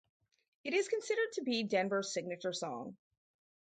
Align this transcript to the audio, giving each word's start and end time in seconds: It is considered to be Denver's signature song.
It 0.63 0.73
is 0.73 0.87
considered 0.87 1.33
to 1.33 1.43
be 1.43 1.61
Denver's 1.61 2.11
signature 2.11 2.53
song. 2.53 2.97